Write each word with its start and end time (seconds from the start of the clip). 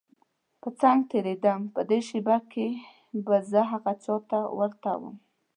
په 0.61 0.69
څنګ 0.79 0.99
تېرېدم 1.11 1.61
په 1.73 1.81
دې 1.89 1.99
شېبه 2.07 2.37
کې 2.51 2.67
به 3.25 3.35
زه 3.51 3.61
هغه 3.71 3.93
چا 4.03 4.15
ته 4.29 4.39
ورته 4.57 4.91
وم. 5.01 5.15